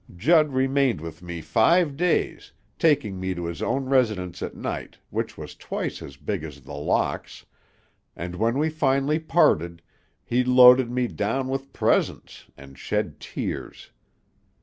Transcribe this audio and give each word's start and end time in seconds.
Judd 0.17 0.51
remained 0.53 0.99
with 0.99 1.21
me 1.21 1.41
five 1.41 1.95
days, 1.95 2.51
taking 2.79 3.19
me 3.19 3.35
to 3.35 3.45
his 3.45 3.61
own 3.61 3.85
residence 3.85 4.41
at 4.41 4.55
night, 4.57 4.97
which 5.11 5.37
was 5.37 5.53
twice 5.53 6.01
as 6.01 6.17
big 6.17 6.43
as 6.43 6.61
The 6.61 6.73
Locks, 6.73 7.45
and 8.15 8.33
when 8.35 8.57
we 8.57 8.69
finally 8.71 9.19
parted, 9.19 9.83
he 10.25 10.43
loaded 10.43 10.89
me 10.89 11.07
down 11.07 11.49
with 11.49 11.71
presents, 11.71 12.45
and 12.57 12.79
shed 12.79 13.19
tears. 13.19 13.91